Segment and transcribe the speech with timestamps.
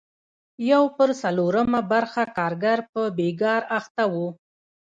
[0.71, 4.27] یو پر څلورمه برخه کارګر په بېګار اخته وو.